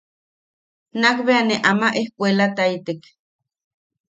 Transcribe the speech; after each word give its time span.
Nakbea 1.01 1.41
ne 1.45 1.55
ama 1.69 1.87
ejkuuelataitek. 2.01 3.01